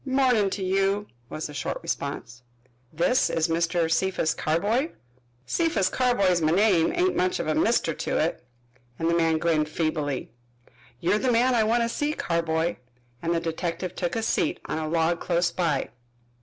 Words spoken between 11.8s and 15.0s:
to see, Carboy," and the detective took a seat on a